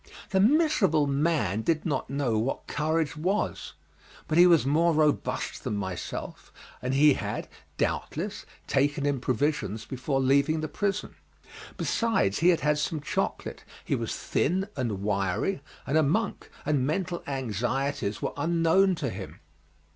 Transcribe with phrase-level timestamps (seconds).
[0.31, 3.73] The miserable man did not know what courage was,
[4.27, 10.19] but he was more robust than myself, and he had, doubtless, taken in provisions before
[10.19, 11.13] leaving the prison.
[11.77, 16.87] Besides he had had some chocolate; he was thin and wiry, and a monk, and
[16.87, 19.39] mental anxieties were unknown to him.